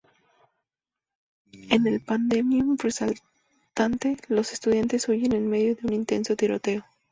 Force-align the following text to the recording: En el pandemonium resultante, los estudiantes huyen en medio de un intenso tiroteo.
En 1.69 1.85
el 1.85 2.01
pandemonium 2.03 2.75
resultante, 2.79 4.17
los 4.29 4.51
estudiantes 4.51 5.07
huyen 5.07 5.31
en 5.33 5.47
medio 5.47 5.75
de 5.75 5.85
un 5.85 5.93
intenso 5.93 6.35
tiroteo. 6.35 6.83